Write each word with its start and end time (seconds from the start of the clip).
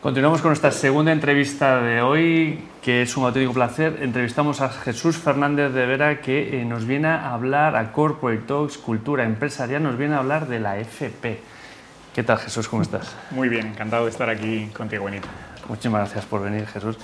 Continuamos 0.00 0.42
con 0.42 0.50
nuestra 0.50 0.70
segunda 0.70 1.10
entrevista 1.10 1.82
de 1.82 2.02
hoy, 2.02 2.60
que 2.82 3.02
es 3.02 3.16
un 3.16 3.24
auténtico 3.24 3.52
placer. 3.52 3.98
Entrevistamos 4.00 4.60
a 4.60 4.68
Jesús 4.68 5.16
Fernández 5.16 5.72
de 5.72 5.86
Vera, 5.86 6.20
que 6.20 6.60
eh, 6.60 6.64
nos 6.64 6.86
viene 6.86 7.08
a 7.08 7.34
hablar 7.34 7.74
a 7.74 7.90
Corporate 7.90 8.44
Talks, 8.46 8.78
Cultura 8.78 9.24
Empresarial, 9.24 9.82
nos 9.82 9.98
viene 9.98 10.14
a 10.14 10.18
hablar 10.18 10.46
de 10.46 10.60
la 10.60 10.78
FP. 10.78 11.40
¿Qué 12.14 12.22
tal, 12.22 12.38
Jesús? 12.38 12.68
¿Cómo 12.68 12.82
estás? 12.82 13.16
Muy 13.32 13.48
bien, 13.48 13.66
encantado 13.66 14.04
de 14.04 14.12
estar 14.12 14.30
aquí 14.30 14.68
contigo, 14.68 15.06
Benito. 15.06 15.26
Muchísimas 15.68 16.02
gracias 16.02 16.26
por 16.26 16.44
venir, 16.44 16.64
Jesús. 16.68 16.96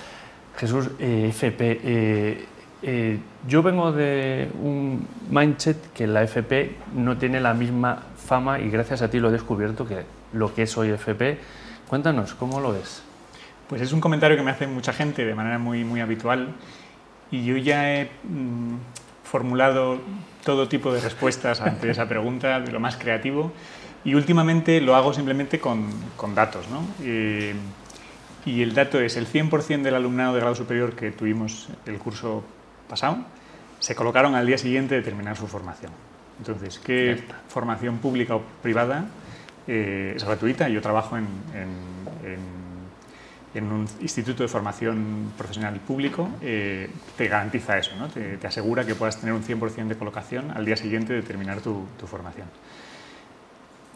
Jesús, 0.57 0.91
eh, 1.01 1.27
FP, 1.31 1.81
eh, 1.83 3.19
yo 3.49 3.65
vengo 3.65 3.91
de 3.91 4.53
un 4.63 5.05
mindset 5.31 5.93
que 5.93 6.07
la 6.07 6.23
FP 6.23 6.77
no 6.95 7.19
tiene 7.19 7.41
la 7.41 7.55
misma 7.55 8.05
fama 8.25 8.61
y 8.61 8.71
gracias 8.71 9.03
a 9.03 9.11
ti 9.11 9.19
lo 9.19 9.31
he 9.31 9.33
descubierto 9.33 9.85
que 9.85 10.05
lo 10.33 10.55
que 10.55 10.63
es 10.63 10.79
hoy 10.79 10.91
FP 10.91 11.41
Cuéntanos, 11.95 12.35
¿cómo 12.35 12.59
lo 12.59 12.73
ves? 12.73 13.05
Pues 13.69 13.81
es 13.81 13.93
un 13.93 14.01
comentario 14.01 14.37
que 14.37 14.43
me 14.43 14.51
hace 14.51 14.67
mucha 14.67 14.93
gente 14.93 15.25
de 15.25 15.33
manera 15.33 15.61
muy, 15.61 15.85
muy 15.85 16.01
habitual 16.01 16.49
y 17.31 17.45
yo 17.45 17.57
ya 17.57 17.95
he 17.95 18.11
mm, 18.25 18.79
formulado 19.23 20.01
todo 20.43 20.67
tipo 20.69 20.93
de 20.93 21.01
respuestas 21.01 21.61
ante 21.61 21.89
esa 21.89 22.09
pregunta, 22.09 22.59
de 22.59 22.73
lo 22.73 22.81
más 22.81 22.97
creativo, 22.97 23.53
y 24.05 24.17
últimamente 24.17 24.81
lo 24.81 24.97
hago 24.97 25.15
simplemente 25.15 25.61
con, 25.61 25.89
con 26.17 26.35
datos. 26.35 26.67
¿no? 26.69 26.81
Eh, 27.01 27.55
y 28.45 28.63
el 28.63 28.75
dato 28.75 28.99
es 28.99 29.17
el 29.17 29.29
100% 29.29 29.83
del 29.83 29.95
alumnado 29.95 30.35
de 30.35 30.41
grado 30.41 30.57
superior 30.57 30.97
que 30.97 31.13
tuvimos 31.13 31.69
el 31.87 31.99
curso 31.99 32.43
pasado 32.89 33.19
se 33.79 33.95
colocaron 33.95 34.35
al 34.35 34.49
día 34.49 34.59
siguiente 34.59 34.97
de 34.97 35.03
terminar 35.03 35.37
su 35.37 35.47
formación. 35.47 35.93
Entonces, 36.39 36.81
¿qué 36.81 37.23
formación 37.47 37.99
pública 37.99 38.35
o 38.35 38.43
privada 38.65 39.05
eh, 39.67 40.15
es 40.17 40.25
gratuita. 40.25 40.69
Yo 40.69 40.81
trabajo 40.81 41.17
en, 41.17 41.27
en, 41.55 41.95
un 43.73 43.87
instituto 44.01 44.43
de 44.43 44.49
formación 44.49 45.33
profesional 45.39 45.79
público. 45.81 46.29
Eh, 46.43 46.91
te 47.17 47.29
garantiza 47.29 47.79
eso, 47.79 47.95
¿no? 47.97 48.09
te, 48.09 48.45
asegura 48.47 48.85
que 48.85 48.95
puedas 48.95 49.19
tener 49.19 49.33
un 49.33 49.45
100% 49.45 49.87
de 49.87 49.97
colocación 49.97 50.51
al 50.51 50.65
día 50.65 50.77
siguiente 50.77 51.13
de 51.13 51.23
terminar 51.23 51.61
tu, 51.61 51.87
tu, 51.99 52.07
formación. 52.07 52.49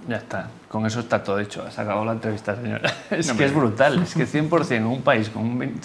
Ya 0.08 0.16
está, 0.16 0.48
con 0.69 0.86
eso 0.86 1.00
está 1.00 1.25
todo 1.25 1.41
hecho. 1.41 1.64
Has 1.66 1.78
acabado 1.78 2.05
la 2.05 2.12
entrevista, 2.12 2.55
señora. 2.55 2.92
Es 3.10 3.32
que 3.32 3.44
es 3.44 3.53
brutal, 3.53 4.03
es 4.03 4.14
que 4.14 4.27
100% 4.27 4.77
en 4.77 4.86
un 4.86 5.03
país 5.03 5.28
con 5.28 5.44
un 5.44 5.80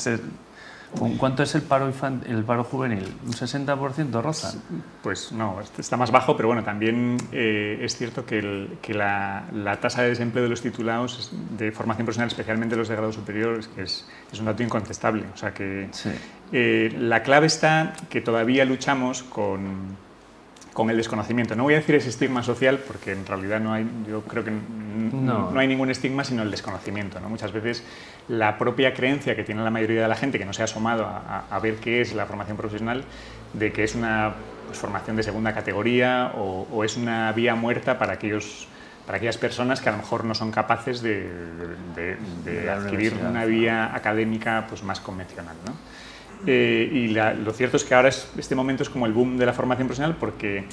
¿Cuánto 1.18 1.44
es 1.44 1.56
el 1.56 1.62
paro, 1.64 1.92
el 2.28 2.44
paro 2.44 2.64
juvenil? 2.64 3.16
¿Un 3.26 3.34
60% 3.34 4.22
roza? 4.22 4.54
Pues 5.02 5.32
no, 5.32 5.60
está 5.78 5.98
más 5.98 6.12
bajo, 6.12 6.36
pero 6.36 6.48
bueno, 6.48 6.64
también 6.64 7.18
eh, 7.32 7.80
es 7.82 7.98
cierto 7.98 8.26
que, 8.26 8.42
la, 8.90 9.78
tasa 9.82 10.04
de 10.04 10.10
desempleo 10.10 10.44
de 10.44 10.50
los 10.50 10.62
titulados 10.62 11.32
de 11.58 11.72
formación 11.72 12.06
profesional, 12.06 12.28
especialmente 12.28 12.76
los 12.76 12.88
de 12.88 12.96
grado 12.96 13.12
superior, 13.12 13.60
es, 13.78 14.06
es, 14.32 14.40
un 14.40 14.46
dato 14.46 14.64
incontestable. 14.64 15.26
O 15.34 15.38
sea 15.38 15.54
que 15.54 15.90
eh, 16.52 16.96
la 16.98 17.24
clave 17.24 17.48
está 17.48 17.94
que 18.10 18.22
todavía 18.22 18.66
luchamos 18.66 19.24
con 19.24 19.98
con 20.74 20.90
el 20.90 20.98
desconocimiento. 20.98 21.56
No 21.56 21.64
voy 21.64 21.76
a 21.76 21.78
decir 21.78 21.96
ese 21.96 22.10
estigma 22.10 22.44
social 22.44 22.80
porque 22.80 23.12
en 23.12 23.26
realidad 23.26 23.60
no 23.60 23.74
hay, 23.74 23.88
yo 24.08 24.24
creo 24.24 24.44
que 24.44 24.52
no, 24.52 25.58
hay 25.58 25.68
ningún 25.68 25.92
estigma 25.92 26.24
sino 26.24 26.42
el 26.42 26.52
desconocimiento. 26.52 27.20
¿no? 27.20 27.30
Muchas 27.30 27.52
veces 27.52 27.84
la 28.28 28.58
propia 28.58 28.94
creencia 28.94 29.36
que 29.36 29.44
tiene 29.44 29.64
la 29.64 29.70
mayoría 29.70 30.02
de 30.02 30.08
la 30.08 30.16
gente 30.16 30.40
que 30.40 30.46
no 30.46 30.54
se 30.54 30.62
ha 30.62 30.66
asomado 30.66 31.06
a, 31.06 31.60
ver 31.60 31.76
qué 31.76 32.02
es 32.02 32.14
la 32.14 32.26
formación 32.26 32.58
profesional, 32.58 33.06
de 33.54 33.72
que 33.72 33.84
es 33.84 33.96
una 33.96 34.34
pues, 34.66 34.80
formación 34.80 35.16
de 35.16 35.24
segunda 35.24 35.54
categoría 35.54 36.34
o, 36.36 36.84
es 36.84 36.98
una 36.98 37.32
vía 37.32 37.56
muerta 37.56 37.98
para 37.98 38.14
aquellos 38.14 38.68
para 39.06 39.18
aquellas 39.18 39.38
personas 39.38 39.82
que 39.82 39.90
a 39.90 39.92
lo 39.92 39.98
mejor 39.98 40.24
no 40.24 40.34
son 40.34 40.50
capaces 40.50 41.02
de, 41.02 41.30
adquirir 42.72 43.14
una 43.30 43.44
vía 43.44 43.94
académica 43.94 44.66
pues, 44.70 44.82
más 44.82 45.02
convencional. 45.02 45.58
¿no? 45.66 45.74
Eh, 46.46 46.90
y 46.92 47.08
lo 47.08 47.54
cierto 47.54 47.78
es 47.78 47.84
que 47.84 47.96
ahora 47.96 48.10
este 48.10 48.56
momento 48.56 48.84
es 48.84 48.90
como 48.90 49.06
el 49.06 49.14
boom 49.14 49.38
de 49.38 49.46
la 49.46 49.54
formación 49.54 49.88
profesional 49.88 50.18
porque 50.20 50.66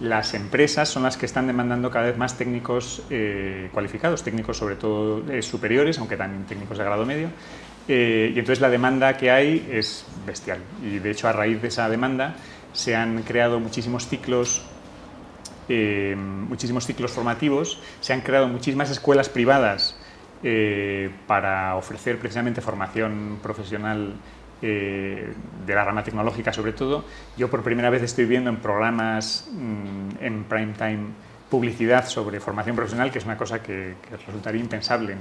las 0.00 0.32
empresas 0.32 0.88
son 0.88 1.02
las 1.02 1.18
que 1.18 1.26
están 1.26 1.46
demandando 1.46 1.90
cada 1.90 2.06
vez 2.06 2.16
más 2.16 2.38
técnicos 2.38 3.02
eh, 3.10 3.68
cualificados, 3.72 4.22
técnicos 4.22 4.56
sobre 4.56 4.76
todo 4.76 5.30
eh, 5.30 5.42
superiores, 5.42 5.98
aunque 5.98 6.16
también 6.16 6.44
técnicos 6.44 6.78
de 6.78 6.84
grado 6.84 7.04
medio. 7.04 7.28
y 7.86 8.38
entonces 8.38 8.60
la 8.60 8.70
demanda 8.70 9.16
que 9.16 9.30
hay 9.30 9.68
es 9.70 10.06
bestial. 10.26 10.60
Y 10.82 11.00
de 11.00 11.10
hecho 11.10 11.28
a 11.28 11.32
raíz 11.32 11.60
de 11.60 11.68
esa 11.68 11.88
demanda 11.90 12.36
se 12.72 12.96
han 12.96 13.22
creado 13.22 13.60
muchísimos 13.60 14.06
ciclos 14.06 14.62
muchísimos 16.16 16.84
ciclos 16.84 17.12
formativos, 17.12 17.80
se 18.00 18.12
han 18.12 18.22
creado 18.22 18.48
muchísimas 18.48 18.90
escuelas 18.90 19.28
privadas 19.28 19.96
para 21.28 21.76
ofrecer 21.76 22.18
precisamente 22.18 22.60
formación 22.60 23.38
profesional 23.40 24.14
eh, 24.62 25.32
de 25.66 25.74
la 25.74 25.84
rama 25.84 26.04
tecnológica 26.04 26.52
sobre 26.52 26.72
todo. 26.72 27.04
Yo 27.36 27.50
por 27.50 27.62
primera 27.62 27.90
vez 27.90 28.02
estoy 28.02 28.26
viendo 28.26 28.50
en 28.50 28.56
programas 28.56 29.48
mm, 29.52 30.24
en 30.24 30.44
prime 30.44 30.74
time 30.74 31.06
publicidad 31.50 32.06
sobre 32.06 32.40
formación 32.40 32.76
profesional, 32.76 33.10
que 33.10 33.18
es 33.18 33.24
una 33.24 33.36
cosa 33.36 33.60
que, 33.60 33.94
resultaría 34.10 34.60
impensable 34.60 35.16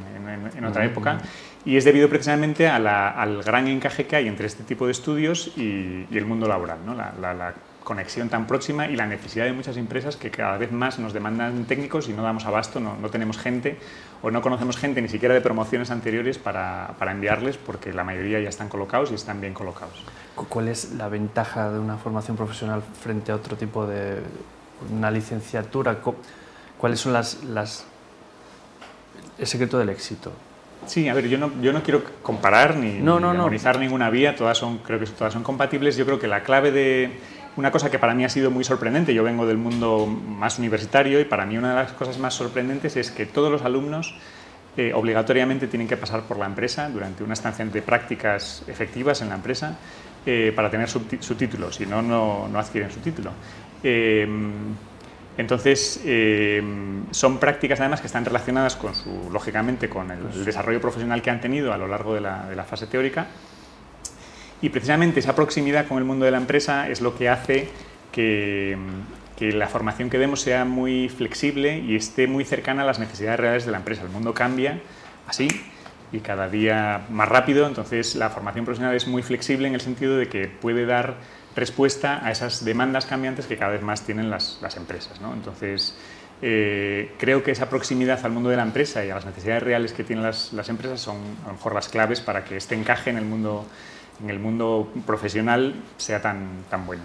en, 0.56 0.64
otra 0.64 0.86
época, 0.86 1.18
y 1.66 1.76
es 1.76 1.84
debido 1.84 2.08
precisamente 2.08 2.68
al 2.68 3.44
gran 3.44 3.68
encaje 3.68 4.06
que 4.06 4.16
hay 4.16 4.28
entre 4.28 4.46
este 4.46 4.64
tipo 4.64 4.86
de 4.86 4.92
estudios 4.92 5.52
y, 5.58 6.06
el 6.12 6.26
mundo 6.26 6.48
laboral. 6.48 6.78
¿no? 6.86 6.94
La, 6.94 7.14
la, 7.20 7.54
conexión 7.90 8.30
tan 8.30 8.46
próxima 8.46 8.86
y 8.86 8.96
la 8.96 9.08
necesidad 9.08 9.46
de 9.46 9.52
muchas 9.52 9.76
empresas 9.76 10.16
que 10.16 10.30
cada 10.30 10.60
vez 10.60 10.72
más 10.72 11.00
nos 11.00 11.12
demandan 11.12 11.66
técnicos 11.66 12.08
y 12.08 12.14
no 12.14 12.22
damos 12.22 12.46
abasto, 12.46 12.80
no, 12.80 12.96
no 12.96 13.10
tenemos 13.10 13.40
gente 13.40 13.80
o 14.22 14.30
no 14.30 14.44
conocemos 14.44 14.78
gente 14.78 15.02
ni 15.02 15.10
siquiera 15.10 15.34
de 15.34 15.42
promociones 15.42 15.90
anteriores 15.90 16.38
para, 16.38 16.94
para, 17.00 17.14
enviarles 17.14 17.58
porque 17.58 17.92
la 17.92 18.04
mayoría 18.04 18.40
ya 18.42 18.50
están 18.50 18.70
colocados 18.70 19.10
y 19.10 19.16
están 19.16 19.42
bien 19.42 19.56
colocados. 19.56 20.04
¿Cuál 20.36 20.68
es 20.68 20.92
la 20.94 21.10
ventaja 21.10 21.72
de 21.72 21.80
una 21.80 21.98
formación 21.98 22.38
profesional 22.38 22.84
frente 23.02 23.32
a 23.32 23.36
otro 23.36 23.58
tipo 23.58 23.88
de 23.88 24.20
una 24.94 25.10
licenciatura? 25.10 25.98
¿Cuáles 26.78 27.00
son 27.00 27.12
las, 27.12 27.44
las 27.44 27.88
el 29.40 29.48
secreto 29.48 29.80
del 29.80 29.90
éxito? 29.90 30.32
Sí, 30.86 31.10
a 31.10 31.14
ver, 31.16 31.28
yo 31.28 31.40
no, 31.40 31.52
yo 31.60 31.74
no 31.74 31.84
quiero 31.84 32.04
comparar 32.22 32.76
ni, 32.76 33.00
no, 33.00 33.20
no, 33.20 33.34
ninguna 33.80 34.10
vía, 34.10 34.36
todas 34.36 34.58
son, 34.58 34.78
creo 34.78 35.00
que 35.00 35.08
todas 35.08 35.34
son 35.34 35.44
compatibles. 35.44 35.98
Yo 35.98 36.06
creo 36.06 36.20
que 36.20 36.28
la 36.28 36.44
clave 36.44 36.72
de, 36.72 37.20
una 37.59 37.72
cosa 37.72 37.92
que 37.92 38.00
para 38.00 38.16
mí 38.16 38.24
ha 38.24 38.30
sido 38.30 38.52
muy 38.52 38.64
sorprendente, 38.64 39.14
yo 39.14 39.22
vengo 39.22 39.46
del 39.46 39.58
mundo 39.58 40.06
más 40.08 40.59
universitario 40.59 41.20
y 41.20 41.25
para 41.25 41.46
mí 41.46 41.58
una 41.58 41.72
de 41.72 41.75
las 41.75 41.92
cosas 41.92 42.18
más 42.18 42.34
sorprendentes 42.34 42.96
es 42.96 43.12
que 43.12 43.25
todos 43.25 43.52
los 43.52 43.64
alumnos 43.64 44.16
eh, 44.78 44.94
obligatoriamente 44.94 45.68
tienen 45.68 45.86
que 45.86 45.97
pasar 45.97 46.22
por 46.22 46.40
la 46.40 46.46
empresa 46.46 46.90
durante 46.90 47.22
una 47.22 47.34
estancia 47.34 47.66
de 47.66 47.81
prácticas 47.81 48.64
efectivas 48.68 49.22
en 49.22 49.28
la 49.28 49.36
empresa 49.36 49.78
eh, 50.25 50.53
para 50.56 50.72
tener 50.72 50.90
su, 50.90 51.02
título, 51.02 51.70
si 51.70 51.86
no, 51.86 52.02
no 52.02 52.59
adquieren 52.59 52.90
su 52.92 53.02
título. 53.02 53.31
Em, 53.84 54.53
entonces, 55.38 56.02
em, 56.06 57.12
son 57.12 57.40
prácticas 57.40 57.81
además 57.81 58.00
que 58.00 58.08
están 58.08 58.24
relacionadas 58.24 58.78
con 58.78 58.96
su, 58.96 59.30
lógicamente 59.34 59.90
con 59.90 60.12
el, 60.12 60.46
desarrollo 60.46 60.80
profesional 60.80 61.22
que 61.22 61.30
han 61.30 61.41
tenido 61.41 61.74
a 61.74 61.78
lo 61.78 61.88
largo 61.88 62.14
de 62.14 62.22
la, 62.22 62.47
de 62.47 62.56
la 62.56 62.64
fase 62.64 62.88
teórica 62.88 63.28
y 64.62 64.70
precisamente 64.70 65.20
esa 65.20 65.36
proximidad 65.36 65.88
con 65.88 65.97
el 65.97 66.03
mundo 66.03 66.25
de 66.25 66.31
la 66.31 66.38
empresa 66.38 66.90
es 66.90 67.02
lo 67.02 67.18
que 67.18 67.30
hace 67.30 67.70
que, 68.12 68.78
la 69.40 69.68
formación 69.68 70.09
que 70.09 70.18
demos 70.18 70.42
sea 70.42 70.66
muy 70.66 71.08
flexible 71.08 71.80
y 71.80 71.96
esté 71.96 72.28
muy 72.28 72.44
cercana 72.44 72.84
a 72.84 72.86
las 72.86 73.00
necesidades 73.00 73.40
reales 73.40 73.66
de 73.66 73.72
la 73.72 73.78
empresa. 73.78 74.02
El 74.02 74.09
mundo 74.09 74.34
cambia 74.34 74.81
así 75.28 75.47
y 76.12 76.20
cada 76.20 76.50
día 76.50 77.06
más 77.09 77.30
rápido, 77.30 77.66
entonces 77.66 78.16
la 78.16 78.30
formación 78.30 78.66
profesional 78.66 78.96
es 78.96 79.08
muy 79.08 79.24
flexible 79.24 79.68
en 79.68 79.75
el 79.75 79.81
sentido 79.81 80.18
de 80.18 80.28
que 80.28 80.47
puede 80.47 80.86
dar 80.86 81.16
respuesta 81.56 82.20
a 82.26 82.31
esas 82.31 82.66
demandas 82.66 83.06
cambiantes 83.06 83.46
que 83.46 83.56
cada 83.56 83.72
vez 83.72 83.81
más 83.81 84.06
tienen 84.06 84.30
las, 84.30 84.59
empresas. 84.76 85.20
Entonces, 85.34 85.96
eh, 86.41 87.14
creo 87.18 87.41
que 87.44 87.52
esa 87.52 87.70
proximidad 87.70 88.20
al 88.26 88.31
mundo 88.31 88.50
de 88.50 88.58
la 88.58 88.64
empresa 88.64 89.06
y 89.06 89.09
a 89.09 89.16
las 89.16 89.26
necesidades 89.26 89.64
reales 89.64 89.94
que 89.94 90.03
tienen 90.03 90.24
las, 90.24 90.52
las 90.52 90.68
empresas 90.68 91.00
son 91.00 91.18
a 91.44 91.47
lo 91.47 91.53
mejor 91.53 91.76
las 91.76 91.88
claves 91.88 92.20
para 92.20 92.44
que 92.44 92.58
este 92.58 92.76
encaje 92.76 93.09
en 93.09 93.17
el 93.17 93.26
mundo 93.26 93.66
en 94.24 94.30
el 94.30 94.40
mundo 94.40 94.90
profesional 95.06 95.76
sea 95.98 96.22
tan, 96.22 96.64
tan 96.70 96.86
bueno. 96.86 97.04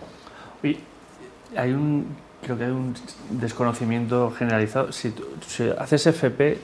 hay 1.57 1.73
un, 1.73 2.17
creo 2.43 2.59
que 2.59 2.65
hay 2.65 2.71
un 2.71 2.95
desconocimiento 3.31 4.33
generalizado. 4.37 4.93
Si, 4.93 5.13
haces 5.79 6.07
FP, 6.07 6.59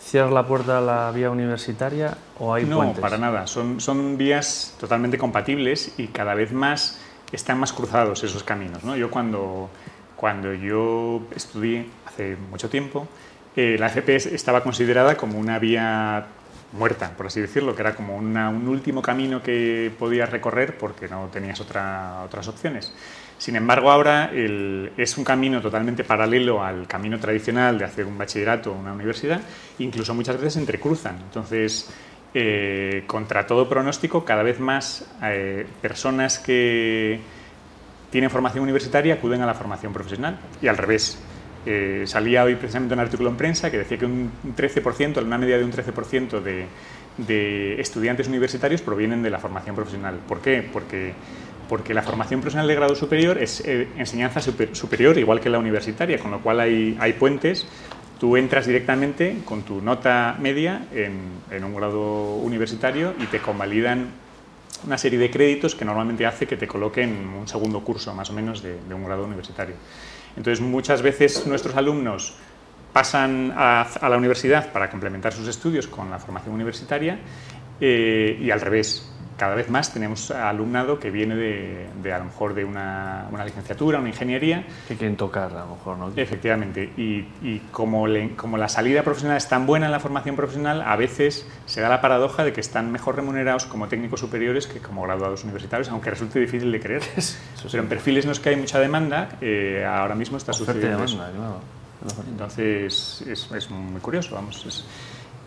¿cierras 0.00 0.32
la 0.32 0.46
puerta 0.46 0.78
a 0.78 0.80
la 0.80 1.10
vía 1.10 1.30
universitaria 1.30 2.16
o 2.38 2.54
hay 2.54 2.64
no, 2.64 2.92
para 2.94 3.18
nada. 3.18 3.46
Son, 3.46 3.80
son 3.80 4.16
vías 4.16 4.74
totalmente 4.80 5.18
compatibles 5.18 5.94
y 5.98 6.08
cada 6.08 6.34
vez 6.34 6.52
más 6.52 7.00
están 7.32 7.58
más 7.58 7.72
cruzados 7.72 8.24
esos 8.24 8.42
caminos. 8.42 8.84
¿no? 8.84 8.96
Yo 8.96 9.10
cuando, 9.10 9.70
cuando 10.16 10.52
yo 10.54 11.22
estudié 11.34 11.86
hace 12.06 12.36
mucho 12.50 12.68
tiempo, 12.68 13.06
eh, 13.56 13.76
la 13.78 13.86
FP 13.86 14.16
estaba 14.16 14.62
considerada 14.62 15.16
como 15.16 15.38
una 15.38 15.58
vía 15.58 16.26
muerta, 16.72 17.12
por 17.16 17.26
así 17.26 17.40
decirlo, 17.40 17.74
que 17.74 17.82
era 17.82 17.94
como 17.94 18.16
un 18.16 18.68
último 18.68 19.00
camino 19.02 19.42
que 19.42 19.90
podías 19.98 20.30
recorrer 20.30 20.76
porque 20.76 21.08
no 21.08 21.28
tenías 21.32 21.60
otra, 21.60 22.22
otras 22.24 22.48
opciones. 22.48 22.92
Sin 23.38 23.54
embargo, 23.54 23.90
ahora 23.90 24.32
es 24.32 25.16
un 25.16 25.24
camino 25.24 25.60
totalmente 25.60 26.02
paralelo 26.02 26.62
al 26.62 26.88
camino 26.88 27.20
tradicional 27.20 27.78
de 27.78 27.84
hacer 27.84 28.04
un 28.04 28.18
bachillerato 28.18 28.72
o 28.72 28.74
una 28.74 28.92
universidad, 28.92 29.40
incluso 29.78 30.12
muchas 30.12 30.36
veces 30.36 30.54
se 30.54 30.60
entrecruzan. 30.60 31.18
Entonces, 31.18 31.88
eh, 32.34 33.04
contra 33.06 33.46
todo 33.46 33.68
pronóstico, 33.68 34.24
cada 34.24 34.42
vez 34.42 34.58
más 34.58 35.06
eh, 35.22 35.66
personas 35.80 36.40
que 36.40 37.20
tienen 38.10 38.28
formación 38.28 38.64
universitaria 38.64 39.14
acuden 39.14 39.40
a 39.42 39.46
la 39.46 39.54
formación 39.54 39.92
profesional 39.92 40.38
y 40.60 40.66
al 40.66 40.76
revés. 40.76 41.18
Eh, 41.66 42.04
salía 42.06 42.44
hoy 42.44 42.54
precisamente 42.54 42.94
un 42.94 43.00
artículo 43.00 43.28
en 43.30 43.36
prensa 43.36 43.70
que 43.70 43.78
decía 43.78 43.98
que 43.98 44.06
un 44.06 44.30
13%, 44.56 45.22
una 45.22 45.38
media 45.38 45.58
de 45.58 45.64
un 45.64 45.72
13% 45.72 46.40
de, 46.40 47.80
estudiantes 47.80 48.28
universitarios 48.28 48.80
provienen 48.80 49.22
de 49.22 49.30
la 49.30 49.38
formación 49.38 49.74
profesional. 49.74 50.20
¿Por 50.26 50.40
qué? 50.40 50.66
Porque, 50.72 51.12
porque 51.68 51.92
la 51.94 52.02
formación 52.02 52.40
profesional 52.40 52.68
de 52.68 52.74
grado 52.74 52.94
superior 52.94 53.38
es 53.38 53.62
enseñanza 53.64 54.40
superior, 54.40 55.18
igual 55.18 55.40
que 55.40 55.50
la 55.50 55.58
universitaria, 55.58 56.18
con 56.18 56.30
lo 56.30 56.40
cual 56.40 56.60
hay, 56.60 56.96
hay 57.00 57.14
puentes 57.14 57.66
tú 58.18 58.36
entras 58.36 58.66
directamente 58.66 59.38
con 59.44 59.62
tu 59.62 59.80
nota 59.80 60.36
media 60.40 60.86
en, 60.92 61.64
un 61.64 61.74
grado 61.74 62.34
universitario 62.36 63.14
y 63.18 63.26
te 63.26 63.40
convalidan 63.40 64.08
una 64.84 64.98
serie 64.98 65.18
de 65.18 65.30
créditos 65.30 65.74
que 65.74 65.84
normalmente 65.84 66.26
hace 66.26 66.46
que 66.46 66.56
te 66.56 66.66
coloquen 66.66 67.10
un 67.28 67.48
segundo 67.48 67.80
curso 67.80 68.14
más 68.14 68.30
o 68.30 68.32
menos 68.32 68.62
de 68.62 68.94
un 68.94 69.04
grado 69.04 69.24
universitario. 69.24 69.74
Entonces 70.36 70.60
muchas 70.60 71.02
veces 71.02 71.46
nuestros 71.46 71.76
alumnos 71.76 72.34
pasan 72.92 73.52
a, 73.56 73.86
la 74.08 74.16
universidad 74.16 74.72
para 74.72 74.90
complementar 74.90 75.32
sus 75.32 75.46
estudios 75.48 75.86
con 75.86 76.10
la 76.10 76.18
formación 76.18 76.54
universitaria 76.54 77.18
eh, 77.80 78.38
y 78.40 78.50
al 78.50 78.60
revés 78.60 79.07
cada 79.38 79.54
vez 79.54 79.70
más 79.70 79.92
tenemos 79.92 80.32
alumnado 80.32 80.98
que 80.98 81.10
viene 81.10 81.36
de, 81.36 82.12
a 82.12 82.18
lo 82.18 82.24
mejor 82.24 82.54
de 82.54 82.64
una, 82.64 83.28
licenciatura, 83.44 84.00
una 84.00 84.08
ingeniería. 84.08 84.66
Que 84.88 84.96
quieren 84.96 85.16
tocar 85.16 85.52
a 85.52 85.60
lo 85.60 85.76
mejor, 85.76 85.96
¿no? 85.96 86.12
Efectivamente. 86.16 86.92
Y, 86.96 87.60
como, 87.70 88.06
como, 88.36 88.58
la 88.58 88.68
salida 88.68 89.02
profesional 89.04 89.36
es 89.36 89.48
tan 89.48 89.64
buena 89.64 89.86
en 89.86 89.92
la 89.92 90.00
formación 90.00 90.34
profesional, 90.34 90.82
a 90.82 90.96
veces 90.96 91.46
se 91.66 91.80
da 91.80 91.88
la 91.88 92.00
paradoja 92.00 92.44
de 92.44 92.52
que 92.52 92.60
están 92.60 92.90
mejor 92.90 93.14
remunerados 93.14 93.64
como 93.66 93.86
técnicos 93.86 94.20
superiores 94.20 94.66
que 94.66 94.80
como 94.80 95.02
graduados 95.02 95.44
universitarios, 95.44 95.88
aunque 95.88 96.10
resulte 96.10 96.40
difícil 96.40 96.72
de 96.72 96.80
creer. 96.80 97.02
Pero 97.70 97.82
en 97.82 97.88
perfiles 97.88 98.24
en 98.24 98.30
los 98.30 98.40
que 98.40 98.48
hay 98.50 98.56
mucha 98.56 98.80
demanda, 98.80 99.28
eh, 99.40 99.86
ahora 99.88 100.16
mismo 100.16 100.36
está 100.36 100.52
sucediendo 100.52 101.06
Entonces 102.28 103.22
es, 103.24 103.52
es, 103.52 103.70
muy 103.70 104.00
curioso, 104.00 104.34
vamos. 104.34 104.84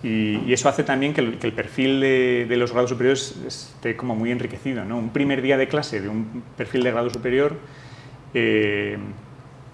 Y, 0.03 0.51
eso 0.51 0.67
hace 0.67 0.83
también 0.83 1.13
que 1.13 1.21
el, 1.21 1.53
perfil 1.53 1.99
de, 2.01 2.55
los 2.57 2.71
grados 2.71 2.89
superiores 2.89 3.35
esté 3.45 3.95
como 3.95 4.15
muy 4.15 4.31
enriquecido. 4.31 4.83
¿no? 4.83 4.97
Un 4.97 5.09
primer 5.09 5.41
día 5.41 5.57
de 5.57 5.67
clase 5.67 6.01
de 6.01 6.09
un 6.09 6.43
perfil 6.57 6.83
de 6.83 6.91
grado 6.91 7.09
superior, 7.09 7.57
eh, 8.33 8.97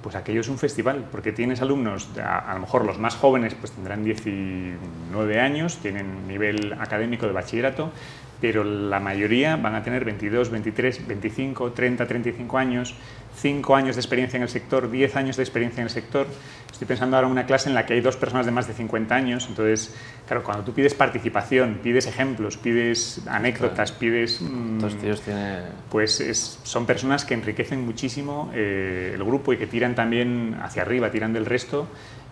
pues 0.02 0.16
aquello 0.16 0.42
es 0.42 0.48
un 0.48 0.58
festival, 0.58 1.06
porque 1.12 1.32
tienes 1.32 1.62
alumnos, 1.62 2.10
a, 2.24 2.54
lo 2.54 2.62
mejor 2.62 2.86
los 2.86 3.00
más 3.00 3.16
jóvenes 3.16 3.56
pues 3.56 3.72
tendrán 3.72 4.04
19 4.04 5.40
años, 5.40 5.78
tienen 5.78 6.28
nivel 6.28 6.74
académico 6.80 7.26
de 7.26 7.34
bachillerato, 7.34 7.92
pero 8.40 8.64
la 8.64 9.00
mayoría 9.00 9.56
van 9.56 9.76
a 9.76 9.84
tener 9.84 10.06
22, 10.06 10.50
23, 10.50 11.08
25, 11.08 11.72
30, 11.72 12.08
35 12.08 12.58
años, 12.58 12.96
5 13.36 13.76
años 13.76 13.96
de 13.96 14.02
experiencia 14.02 14.38
en 14.38 14.44
el 14.44 14.50
sector, 14.50 14.90
10 14.90 15.16
años 15.16 15.38
de 15.38 15.44
experiencia 15.44 15.82
en 15.82 15.86
el 15.86 15.90
sector. 15.90 16.28
Estoy 16.72 16.88
pensando 16.88 17.16
ahora 17.16 17.28
en 17.28 17.32
una 17.32 17.46
clase 17.46 17.70
en 17.70 17.76
la 17.76 17.86
que 17.86 17.94
hay 17.94 18.02
dos 18.02 18.18
personas 18.18 18.46
de 18.46 18.52
más 18.52 18.68
de 18.68 18.74
50 18.74 19.16
años, 19.16 19.48
entonces, 19.50 19.96
claro, 20.28 20.44
cuando 20.44 20.64
tú 20.64 20.74
pides 20.74 20.94
participación, 20.94 21.80
pides 21.82 22.06
ejemplos, 22.06 22.58
pides 22.58 23.22
anécdotas, 23.28 23.92
pides... 23.92 24.42
Mm, 24.42 24.78
tíos 25.02 25.22
tiene... 25.22 25.62
Pues 25.90 26.60
son 26.64 26.86
personas 26.86 27.26
que 27.26 27.34
enriquecen 27.34 27.84
muchísimo 27.84 28.52
eh, 28.54 29.14
el 29.16 29.24
grupo 29.24 29.54
y 29.54 29.58
que 29.58 29.66
tiran 29.66 29.96
también 29.96 30.58
hacia 30.62 30.84
arriba, 30.84 31.10
tiran 31.10 31.34
del 31.34 31.46
resto 31.46 31.88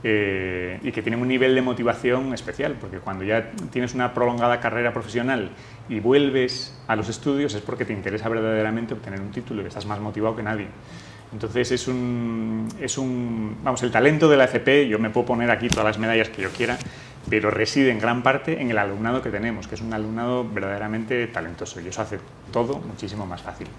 eh, 0.08 0.78
y 0.84 0.92
que 0.92 1.02
tienen 1.02 1.20
un 1.20 1.28
nivel 1.28 1.56
de 1.56 1.64
motivación 1.64 2.32
especial, 2.32 2.76
porque 2.80 3.00
cuando 3.00 3.24
ya 3.24 3.50
tienes 3.72 3.96
una 3.96 4.14
prolongada 4.14 4.60
carrera 4.60 4.94
profesional 4.94 5.50
y 5.90 6.00
vuelves 6.00 6.80
a 6.86 6.96
los 6.96 7.10
estudios 7.10 7.56
es 7.56 7.64
porque 7.64 7.86
te 7.86 7.94
interesa 7.94 8.30
verdaderamente 8.30 8.94
obtener 8.94 9.20
un 9.20 9.32
título 9.32 9.64
y 9.64 9.66
estás 9.66 9.88
más 9.88 10.00
motivado 10.00 10.36
que 10.36 10.44
nadie. 10.44 10.68
Entonces 11.34 11.72
es 11.72 11.88
un, 11.88 12.68
es 12.80 13.00
un, 13.00 13.58
vamos, 13.64 13.82
el 13.82 13.90
talento 13.90 14.30
de 14.30 14.38
la 14.38 14.44
FP, 14.44 14.88
yo 14.88 15.00
me 15.00 15.10
puedo 15.10 15.26
poner 15.26 15.50
aquí 15.50 15.70
todas 15.70 15.86
las 15.86 15.98
medallas 15.98 16.30
que 16.30 16.44
yo 16.44 16.52
quiera, 16.52 16.78
pero 17.28 17.50
reside 17.50 17.90
en 17.90 17.98
gran 17.98 18.22
parte 18.22 18.62
en 18.62 18.70
el 18.70 18.78
alumnado 18.78 19.24
que 19.24 19.32
tenemos, 19.32 19.68
que 19.68 19.74
es 19.74 19.82
un 19.82 19.92
alumnado 19.92 20.48
verdaderamente 20.48 21.26
talentoso 21.26 21.82
y 21.82 21.88
eso 21.88 22.04
hace 22.04 22.20
todo 22.54 22.78
muchísimo 22.78 23.26
más 23.26 23.42
fácil. 23.42 23.70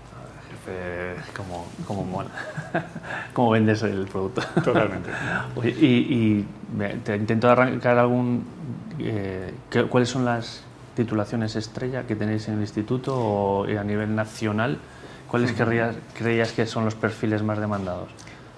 Eh, 0.69 1.15
como, 1.37 1.67
como 1.87 2.05
mola. 2.05 2.31
¿Cómo 3.33 3.51
vendes 3.51 3.83
el 3.83 4.07
producto? 4.07 4.43
Totalmente. 4.63 5.11
y, 5.81 6.45
te 7.05 7.17
intento 7.17 7.49
arrancar 7.49 7.99
algún... 7.99 8.45
Eh, 8.99 9.53
¿Cuáles 9.89 10.09
son 10.09 10.25
las 10.25 10.65
titulaciones 10.95 11.55
estrella 11.55 12.07
que 12.07 12.17
tenéis 12.17 12.49
en 12.49 12.55
el 12.55 12.61
instituto 12.63 13.15
o 13.17 13.65
a 13.65 13.85
nivel 13.85 14.15
nacional? 14.15 14.79
¿Cuáles 15.29 15.53
creías, 15.53 16.53
que 16.53 16.67
son 16.67 16.85
los 16.85 16.95
perfiles 16.95 17.43
más 17.43 17.59
demandados? 17.59 18.09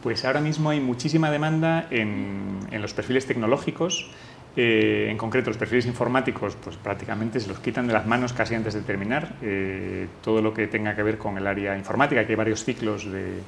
Pues 0.03 0.25
ahora 0.25 0.41
mismo 0.41 0.71
hay 0.71 0.81
muchísima 0.81 1.31
demanda 1.31 1.87
en, 1.91 2.61
en 2.71 2.83
los 2.83 2.93
perfiles 2.95 3.27
tecnológicos, 3.27 4.11
eh, 4.57 5.09
en 5.11 5.17
concreto, 5.17 5.51
los 5.51 5.57
perfiles 5.57 5.87
informáticos, 5.87 6.57
pues 6.57 6.77
prácticamente 6.77 7.39
se 7.39 7.49
los 7.49 7.59
quitan 7.61 7.87
de 7.87 7.93
las 7.93 8.07
manos 8.07 8.33
casi 8.33 8.55
antes 8.55 8.75
de 8.75 8.81
terminar. 8.81 9.35
Eh, 9.43 10.09
todo 10.23 10.43
lo 10.43 10.53
que 10.53 10.67
tenga 10.67 10.97
que 10.97 11.03
ver 11.03 11.19
con 11.19 11.39
el 11.39 11.47
área 11.47 11.77
informática, 11.77 12.27
que 12.27 12.33
hay 12.33 12.37
varios 12.37 12.65
ciclos 12.65 13.07
de, 13.11 13.41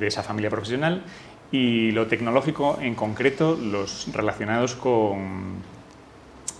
esa 0.00 0.22
familia 0.22 0.50
profesional. 0.50 1.02
Y 1.50 1.92
lo 1.92 2.06
tecnológico, 2.06 2.78
en 2.80 2.94
concreto, 2.94 3.56
los 3.56 4.12
relacionados 4.12 4.74
con, 4.74 5.62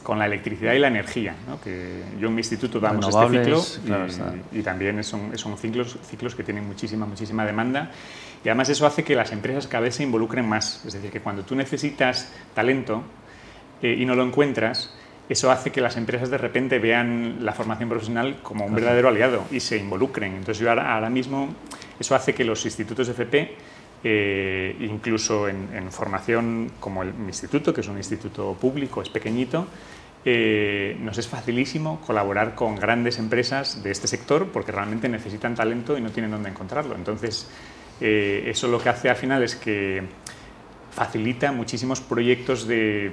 con 0.02 0.18
la 0.18 0.26
electricidad 0.26 0.72
y 0.74 0.78
la 0.78 0.88
energía. 0.88 1.34
Que 1.62 2.02
yo 2.18 2.28
en 2.28 2.34
mi 2.34 2.40
instituto 2.40 2.80
damos 2.80 3.08
este 3.08 3.44
ciclo 3.44 3.62
y, 4.52 4.62
también 4.62 5.02
son, 5.04 5.36
son 5.36 5.58
ciclos, 5.58 5.98
ciclos 6.08 6.34
que 6.34 6.42
tienen 6.42 6.66
muchísima, 6.66 7.04
muchísima 7.04 7.44
demanda. 7.44 7.90
Y 8.44 8.48
además 8.48 8.68
eso 8.68 8.86
hace 8.86 9.02
que 9.02 9.14
las 9.14 9.32
empresas 9.32 9.66
cada 9.66 9.82
vez 9.82 9.96
se 9.96 10.04
involucren 10.04 10.48
más. 10.48 10.84
Es 10.86 10.94
decir, 10.94 11.10
que 11.10 11.20
cuando 11.20 11.42
tú 11.42 11.54
necesitas 11.54 12.32
talento, 12.54 13.02
eh, 13.82 13.96
y 13.98 14.04
no 14.04 14.14
lo 14.14 14.24
encuentras, 14.24 14.92
eso 15.28 15.50
hace 15.50 15.70
que 15.70 15.80
las 15.80 15.96
empresas 15.96 16.30
de 16.30 16.38
repente 16.38 16.78
vean 16.78 17.38
la 17.40 17.52
formación 17.52 17.88
profesional 17.88 18.38
como 18.42 18.64
un 18.64 18.74
verdadero 18.74 19.08
aliado 19.08 19.44
y 19.50 19.60
se 19.60 19.76
involucren. 19.76 20.32
Entonces 20.34 20.58
yo 20.58 20.70
ahora, 20.70 21.10
mismo, 21.10 21.54
eso 22.00 22.14
hace 22.14 22.34
que 22.34 22.44
los 22.44 22.64
institutos 22.64 23.06
de 23.06 23.12
FP, 23.12 23.56
eh, 24.04 24.76
incluso 24.80 25.48
en, 25.48 25.92
formación 25.92 26.72
como 26.80 27.02
el, 27.02 27.12
mi 27.12 27.28
instituto, 27.28 27.74
que 27.74 27.82
es 27.82 27.88
un 27.88 27.98
instituto 27.98 28.54
público, 28.54 29.02
es 29.02 29.10
pequeñito, 29.10 29.66
eh, 30.24 30.96
nos 31.00 31.18
es 31.18 31.28
facilísimo 31.28 32.00
colaborar 32.00 32.54
con 32.54 32.76
grandes 32.76 33.18
empresas 33.18 33.82
de 33.82 33.90
este 33.90 34.08
sector 34.08 34.48
porque 34.48 34.72
realmente 34.72 35.08
necesitan 35.08 35.54
talento 35.54 35.96
y 35.98 36.00
no 36.00 36.10
tienen 36.10 36.30
dónde 36.30 36.48
encontrarlo. 36.48 36.94
Entonces, 36.94 37.48
eso 38.00 38.68
lo 38.68 38.78
que 38.78 38.88
hace 38.88 39.10
al 39.10 39.16
final 39.16 39.42
es 39.42 39.56
que 39.56 40.04
facilita 40.98 41.52
muchísimos 41.52 42.00
proyectos 42.00 42.66
de, 42.66 43.12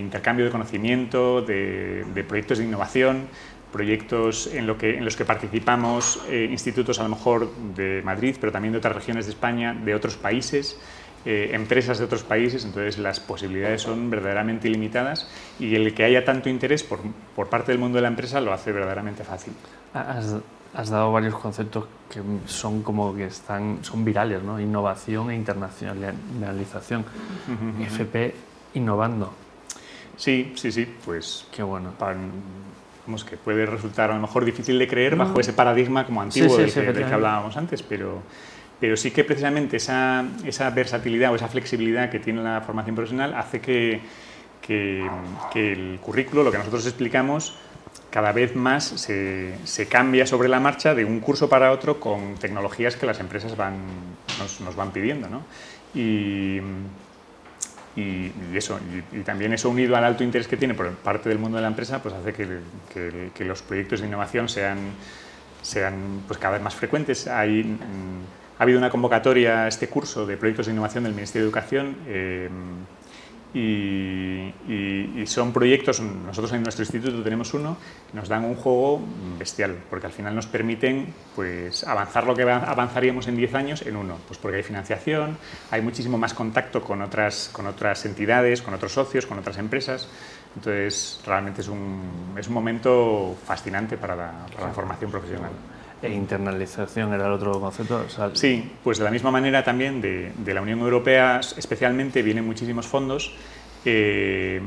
intercambio 0.00 0.44
de 0.44 0.50
conocimiento, 0.50 1.40
de, 1.40 2.24
proyectos 2.26 2.58
de 2.58 2.64
innovación, 2.64 3.28
proyectos 3.70 4.50
en, 4.52 4.66
los 4.66 5.16
que 5.16 5.24
participamos 5.24 6.20
eh, 6.28 6.48
institutos 6.50 6.98
a 6.98 7.04
lo 7.04 7.10
mejor 7.10 7.48
de 7.76 8.02
Madrid, 8.04 8.34
pero 8.40 8.50
también 8.50 8.72
de 8.72 8.78
otras 8.78 8.96
regiones 8.96 9.26
de 9.26 9.32
España, 9.32 9.72
de 9.72 9.94
otros 9.94 10.16
países, 10.16 10.76
eh, 11.24 11.50
empresas 11.52 11.98
de 11.98 12.06
otros 12.06 12.24
países, 12.24 12.64
entonces 12.64 12.98
las 12.98 13.20
posibilidades 13.20 13.82
son 13.82 14.10
verdaderamente 14.10 14.68
ilimitadas 14.68 15.28
y 15.60 15.76
el 15.76 15.94
que 15.94 16.02
haya 16.02 16.24
tanto 16.24 16.48
interés 16.48 16.82
por, 16.82 17.48
parte 17.48 17.70
del 17.70 17.78
mundo 17.78 17.96
de 17.96 18.02
la 18.02 18.08
empresa 18.08 18.40
lo 18.40 18.52
hace 18.52 18.72
verdaderamente 18.72 19.22
fácil. 19.22 19.52
Has 19.94 20.34
dado 20.74 21.12
varios 21.12 21.34
conceptos 21.34 21.84
que 22.10 22.20
son 22.46 22.82
como 22.82 23.14
que 23.14 23.26
están, 23.26 23.78
son 23.82 24.04
virales, 24.04 24.42
¿no? 24.42 24.60
Innovación 24.60 25.30
e 25.30 25.34
internacionalización. 25.34 27.04
FP 27.80 28.34
innovando. 28.74 29.32
Sí, 30.16 30.52
sí, 30.56 30.72
sí, 30.72 30.86
pues... 31.04 31.46
Qué 31.54 31.62
bueno. 31.62 31.92
vamos, 31.98 33.24
que 33.24 33.36
puede 33.36 33.66
resultar 33.66 34.10
a 34.10 34.14
lo 34.14 34.20
mejor 34.20 34.44
difícil 34.44 34.78
de 34.78 34.88
creer 34.88 35.16
bajo 35.16 35.40
ese 35.40 35.52
paradigma 35.52 36.06
como 36.06 36.22
antiguo 36.22 36.56
del, 36.56 36.72
que, 36.72 37.04
hablábamos 37.04 37.56
antes, 37.56 37.82
pero, 37.82 38.22
pero 38.80 38.96
sí 38.96 39.10
que 39.10 39.24
precisamente 39.24 39.76
esa, 39.76 40.24
esa, 40.44 40.70
versatilidad 40.70 41.32
o 41.32 41.36
esa 41.36 41.48
flexibilidad 41.48 42.10
que 42.10 42.18
tiene 42.18 42.42
la 42.42 42.60
formación 42.60 42.94
profesional 42.94 43.34
hace 43.34 43.60
que, 43.60 44.00
que, 44.60 45.06
que 45.52 45.72
el 45.72 45.98
currículo, 46.00 46.44
lo 46.44 46.52
que 46.52 46.58
nosotros 46.58 46.86
explicamos, 46.86 47.56
cada 48.12 48.32
vez 48.32 48.54
más 48.54 48.84
se, 48.84 49.54
se, 49.64 49.86
cambia 49.86 50.26
sobre 50.26 50.48
la 50.50 50.60
marcha 50.60 50.94
de 50.94 51.04
un 51.04 51.20
curso 51.20 51.48
para 51.48 51.72
otro 51.72 51.98
con 51.98 52.34
tecnologías 52.34 52.94
que 52.94 53.06
las 53.06 53.18
empresas 53.20 53.56
van, 53.56 53.76
nos, 54.38 54.76
van 54.76 54.92
pidiendo. 54.92 55.30
¿no? 55.30 55.42
Y, 55.94 56.60
y, 57.96 58.30
eso, 58.54 58.78
y, 59.12 59.20
también 59.20 59.54
eso 59.54 59.70
unido 59.70 59.96
al 59.96 60.04
alto 60.04 60.24
interés 60.24 60.46
que 60.46 60.58
tiene 60.58 60.74
por 60.74 60.90
parte 60.96 61.30
del 61.30 61.38
mundo 61.38 61.56
de 61.56 61.62
la 61.62 61.68
empresa, 61.68 62.02
pues 62.02 62.14
hace 62.14 62.34
que, 62.34 63.30
que, 63.34 63.44
los 63.46 63.62
proyectos 63.62 64.00
de 64.00 64.08
innovación 64.08 64.46
sean, 64.46 64.78
sean 65.62 66.22
pues 66.26 66.38
cada 66.38 66.54
vez 66.54 66.62
más 66.62 66.74
frecuentes. 66.74 67.26
Hay, 67.28 67.64
mm, 67.64 68.58
ha 68.58 68.62
habido 68.62 68.78
una 68.78 68.90
convocatoria 68.90 69.64
a 69.64 69.68
este 69.68 69.88
curso 69.88 70.26
de 70.26 70.36
proyectos 70.36 70.66
de 70.66 70.72
innovación 70.72 71.04
del 71.04 71.14
Ministerio 71.14 71.46
de 71.46 71.48
Educación. 71.48 71.96
Eh, 72.06 72.50
y, 73.54 74.52
son 75.26 75.52
proyectos, 75.52 76.00
nosotros 76.00 76.52
en 76.52 76.62
nuestro 76.62 76.82
instituto 76.82 77.22
tenemos 77.22 77.54
uno, 77.54 77.76
nos 78.12 78.28
dan 78.28 78.44
un 78.44 78.54
juego 78.54 79.00
bestial, 79.38 79.78
porque 79.88 80.06
al 80.06 80.12
final 80.12 80.34
nos 80.34 80.46
permiten 80.46 81.14
pues, 81.36 81.84
avanzar 81.84 82.26
lo 82.26 82.34
que 82.34 82.42
avanzaríamos 82.42 83.28
en 83.28 83.36
10 83.36 83.54
años 83.54 83.82
en 83.82 83.96
uno, 83.96 84.18
pues 84.26 84.38
porque 84.38 84.58
hay 84.58 84.62
financiación, 84.62 85.38
hay 85.70 85.80
muchísimo 85.80 86.18
más 86.18 86.34
contacto 86.34 86.82
con 86.82 87.02
otras, 87.02 87.50
con 87.52 87.66
otras 87.66 88.04
entidades, 88.04 88.62
con 88.62 88.74
otros 88.74 88.92
socios, 88.92 89.26
con 89.26 89.38
otras 89.38 89.58
empresas, 89.58 90.08
entonces 90.56 91.20
realmente 91.24 91.62
es 91.62 91.68
un, 91.68 92.34
es 92.36 92.48
un 92.48 92.54
momento 92.54 93.36
fascinante 93.46 93.96
para 93.96 94.16
la, 94.16 94.46
para 94.52 94.68
la 94.68 94.72
formación 94.74 95.10
profesional. 95.10 95.52
E 96.02 96.10
internalización 96.12 97.14
era 97.14 97.26
el 97.26 97.32
otro 97.32 97.60
concepto. 97.60 98.04
sí, 98.34 98.72
pues 98.82 98.98
de 98.98 99.04
la 99.04 99.10
misma 99.10 99.30
manera 99.30 99.62
también 99.62 100.00
de, 100.00 100.32
de, 100.36 100.54
la 100.54 100.60
Unión 100.60 100.80
Europea 100.80 101.40
especialmente 101.56 102.22
vienen 102.22 102.44
muchísimos 102.44 102.86
fondos 102.88 103.32
eh, 103.84 104.60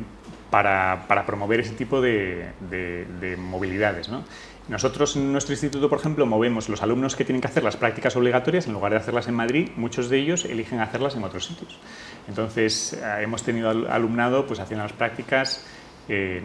para, 0.49 1.05
para, 1.09 1.25
promover 1.25 1.59
ese 1.59 1.73
tipo 1.73 1.99
de, 1.99 2.51
de, 2.69 3.35
movilidades. 3.37 4.07
¿no? 4.07 4.23
Nosotros 4.69 5.17
en 5.17 5.33
nuestro 5.33 5.53
instituto, 5.53 5.89
por 5.89 5.99
ejemplo, 5.99 6.25
movemos 6.25 6.69
los 6.69 6.81
alumnos 6.81 7.15
que 7.17 7.25
tienen 7.25 7.41
que 7.41 7.47
hacer 7.47 7.63
las 7.63 7.75
prácticas 7.75 8.15
obligatorias, 8.15 8.67
en 8.67 8.73
lugar 8.73 8.93
de 8.93 8.99
hacerlas 8.99 9.27
en 9.27 9.35
Madrid, 9.35 9.69
muchos 9.75 10.09
de 10.09 10.19
ellos 10.19 10.45
eligen 10.45 10.79
hacerlas 10.79 11.15
en 11.15 11.23
otros 11.23 11.45
sitios. 11.45 11.77
Entonces, 12.29 12.93
eh, 12.93 13.19
hemos 13.21 13.43
tenido 13.43 13.69
alumnado 13.69 14.47
pues, 14.47 14.59
haciendo 14.59 14.83
las 14.83 14.93
prácticas 14.93 15.65
en 16.07 16.43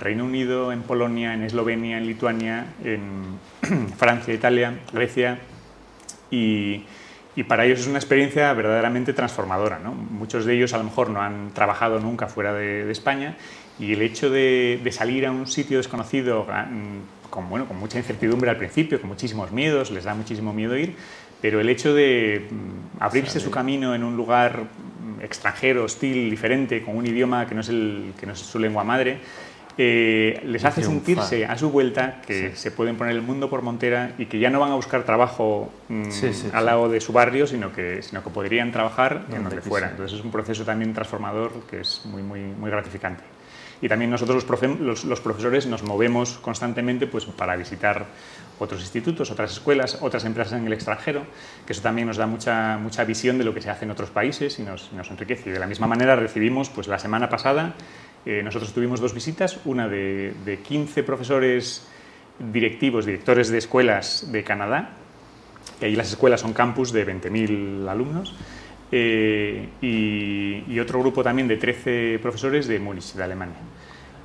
Reino 0.00 0.24
Unido, 0.24 0.72
en 0.72 0.82
Polonia, 0.82 1.34
en 1.34 1.42
Eslovenia, 1.42 1.98
en 1.98 2.06
Lituania, 2.06 2.66
en 2.84 3.38
Francia, 3.96 4.34
Italia, 4.34 4.78
Grecia 4.92 5.38
y, 6.30 6.84
para 7.46 7.64
ellos 7.64 7.78
es 7.78 7.86
una 7.86 7.98
experiencia 7.98 8.52
verdaderamente 8.52 9.12
transformadora. 9.12 9.78
Muchos 9.78 10.44
de 10.44 10.54
ellos 10.54 10.74
a 10.74 10.78
lo 10.78 10.84
mejor 10.84 11.08
no 11.10 11.22
han 11.22 11.52
trabajado 11.54 12.00
nunca 12.00 12.26
fuera 12.26 12.52
de, 12.52 12.90
España 12.90 13.36
y 13.78 13.92
el 13.92 14.02
hecho 14.02 14.28
de, 14.28 14.80
salir 14.90 15.24
a 15.24 15.30
un 15.30 15.46
sitio 15.46 15.76
desconocido 15.76 16.48
con, 17.30 17.48
bueno, 17.48 17.66
con 17.68 17.78
mucha 17.78 17.96
incertidumbre 17.96 18.50
al 18.50 18.56
principio, 18.56 19.00
con 19.00 19.08
muchísimos 19.08 19.52
miedos, 19.52 19.92
les 19.92 20.02
da 20.02 20.14
muchísimo 20.14 20.52
miedo 20.52 20.76
ir, 20.76 20.96
pero 21.40 21.60
el 21.60 21.68
hecho 21.68 21.94
de 21.94 22.48
mm, 22.50 23.02
abrirse 23.02 23.38
su 23.38 23.52
camino 23.52 23.94
en 23.94 24.02
un 24.02 24.16
lugar 24.16 24.64
extranjero, 25.22 25.84
hostil, 25.84 26.30
diferente, 26.30 26.82
con 26.82 26.96
un 26.96 27.06
idioma 27.06 27.46
que 27.46 27.54
no 27.54 27.60
es, 27.60 27.68
el, 27.68 28.12
que 28.18 28.26
no 28.26 28.32
es 28.32 28.38
su 28.38 28.58
lengua 28.58 28.84
madre, 28.84 29.18
eh, 29.80 30.40
les 30.44 30.64
hace 30.64 30.82
sentirse 30.82 31.46
a 31.46 31.56
su 31.56 31.70
vuelta 31.70 32.20
que 32.26 32.56
se 32.56 32.72
pueden 32.72 32.96
poner 32.96 33.14
el 33.14 33.22
mundo 33.22 33.48
por 33.48 33.62
montera 33.62 34.12
y 34.18 34.26
que 34.26 34.40
ya 34.40 34.50
no 34.50 34.58
van 34.58 34.72
a 34.72 34.74
buscar 34.74 35.04
trabajo 35.04 35.72
mm, 35.88 36.08
al 36.52 36.66
lado 36.66 36.88
de 36.88 37.00
su 37.00 37.12
barrio, 37.12 37.46
sino 37.46 37.72
que, 37.72 38.02
sino 38.02 38.24
que 38.24 38.30
podrían 38.30 38.72
trabajar 38.72 39.26
en 39.32 39.44
donde 39.44 39.60
fuera. 39.60 39.90
Entonces 39.90 40.18
es 40.18 40.24
un 40.24 40.32
proceso 40.32 40.64
también 40.64 40.92
transformador 40.94 41.52
que 41.70 41.82
es 41.82 42.02
muy, 42.06 42.22
muy, 42.24 42.40
muy 42.40 42.70
gratificante. 42.70 43.22
Y 43.80 43.88
también 43.88 44.10
nosotros 44.10 44.44
los, 44.80 45.04
los, 45.04 45.20
profesores 45.20 45.66
nos 45.66 45.84
movemos 45.84 46.38
constantemente 46.38 47.06
pues, 47.06 47.24
para 47.26 47.54
visitar 47.54 48.06
otros 48.58 48.80
institutos, 48.80 49.30
otras 49.30 49.52
escuelas, 49.52 49.98
otras 50.00 50.24
empresas 50.24 50.54
en 50.54 50.66
el 50.66 50.72
extranjero, 50.72 51.24
que 51.66 51.72
eso 51.72 51.82
también 51.82 52.06
nos 52.08 52.16
da 52.16 52.26
mucha, 52.26 52.78
mucha 52.78 53.04
visión 53.04 53.38
de 53.38 53.44
lo 53.44 53.54
que 53.54 53.60
se 53.60 53.70
hace 53.70 53.84
en 53.84 53.90
otros 53.90 54.10
países 54.10 54.58
y 54.58 54.62
nos, 54.62 54.92
nos 54.92 55.10
enriquece. 55.10 55.50
Y 55.50 55.52
de 55.52 55.58
la 55.58 55.66
misma 55.66 55.86
manera 55.86 56.16
recibimos 56.16 56.68
pues, 56.70 56.88
la 56.88 56.98
semana 56.98 57.28
pasada, 57.28 57.74
eh, 58.26 58.42
nosotros 58.42 58.72
tuvimos 58.72 59.00
dos 59.00 59.14
visitas, 59.14 59.58
una 59.64 59.88
de, 59.88 60.34
de 60.44 60.58
15 60.58 61.02
profesores 61.02 61.86
directivos, 62.38 63.06
directores 63.06 63.48
de 63.48 63.58
escuelas 63.58 64.30
de 64.30 64.44
Canadá, 64.44 64.90
que 65.78 65.86
ahí 65.86 65.96
las 65.96 66.10
escuelas 66.10 66.40
son 66.40 66.52
campus 66.52 66.92
de 66.92 67.06
20.000 67.06 67.88
alumnos, 67.88 68.34
eh, 68.90 69.68
y, 69.82 70.78
otro 70.78 71.00
grupo 71.00 71.22
también 71.22 71.48
de 71.48 71.56
13 71.56 72.18
profesores 72.22 72.68
de 72.68 72.78
Múnich, 72.78 73.14
de 73.14 73.22
Alemania. 73.22 73.58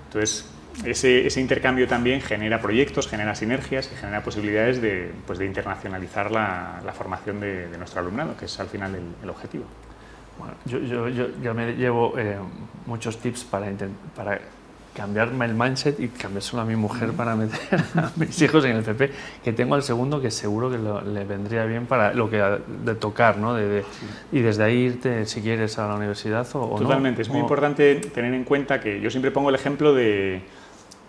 Entonces, 0.05 0.49
ese, 0.85 1.39
intercambio 1.39 1.87
también 1.87 2.21
genera 2.21 2.61
proyectos, 2.61 3.07
genera 3.07 3.35
sinergias 3.35 3.89
y 3.91 3.95
genera 3.95 4.23
posibilidades 4.23 4.81
de, 4.81 5.11
pues, 5.25 5.39
de 5.39 5.45
internacionalizar 5.45 6.31
la, 6.31 6.93
formación 6.97 7.39
de, 7.39 7.67
nuestro 7.77 8.01
alumnado, 8.01 8.35
que 8.37 8.45
es 8.45 8.59
al 8.59 8.67
final 8.67 8.95
el, 9.21 9.29
objetivo. 9.29 9.65
Bueno, 10.37 10.55
yo, 10.65 10.79
yo, 10.79 11.29
yo, 11.41 11.53
me 11.53 11.73
llevo 11.73 12.17
eh, 12.17 12.37
muchos 12.85 13.19
tips 13.19 13.43
para, 13.43 13.71
para 14.15 14.41
cambiarme 14.95 15.45
el 15.45 15.53
mindset 15.53 15.99
y 15.99 16.07
cambiárselo 16.09 16.61
a 16.61 16.65
mi 16.65 16.75
mujer 16.75 17.13
para 17.13 17.35
meter 17.35 17.59
a 17.95 18.11
mis 18.15 18.41
hijos 18.41 18.63
en 18.65 18.71
el 18.71 18.79
FP, 18.79 19.11
que 19.43 19.53
tengo 19.53 19.75
al 19.75 19.83
segundo 19.83 20.21
que 20.21 20.31
seguro 20.31 20.69
que 20.69 20.77
le 20.77 21.25
vendría 21.25 21.65
bien 21.65 21.85
para 21.85 22.13
lo 22.13 22.29
que 22.29 22.37
de 22.37 22.95
tocar, 22.95 23.37
¿no? 23.37 23.53
De, 23.55 23.83
y 24.31 24.39
desde 24.39 24.63
ahí 24.63 24.77
irte, 24.77 25.25
si 25.25 25.41
quieres, 25.41 25.77
a 25.79 25.87
la 25.87 25.95
universidad 25.95 26.47
o, 26.53 26.77
Totalmente, 26.77 27.21
es 27.21 27.29
muy 27.29 27.39
importante 27.39 27.95
tener 27.95 28.33
en 28.33 28.43
cuenta 28.43 28.79
que 28.79 29.01
yo 29.01 29.09
siempre 29.09 29.31
pongo 29.31 29.49
el 29.49 29.55
ejemplo 29.55 29.93
de, 29.93 30.41